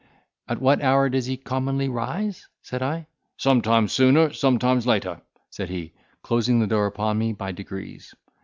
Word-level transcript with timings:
"At 0.47 0.59
what 0.59 0.81
hour 0.81 1.09
does 1.09 1.27
he 1.27 1.37
commonly 1.37 1.87
rise?" 1.87 2.47
said 2.63 2.81
I. 2.81 3.05
"Sometimes 3.37 3.91
sooner, 3.93 4.33
sometimes 4.33 4.87
later," 4.87 5.21
said 5.51 5.69
he, 5.69 5.93
closing 6.23 6.59
the 6.59 6.65
door 6.65 6.87
upon 6.87 7.19
me 7.19 7.33
by 7.33 7.51
degrees. 7.51 8.15